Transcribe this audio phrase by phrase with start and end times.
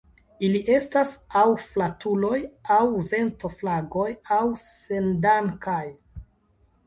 [0.45, 1.09] Ili estas
[1.41, 1.43] aŭ
[1.73, 2.39] flatuloj,
[2.77, 5.83] aŭ ventoflagoj, aŭ sendankaj.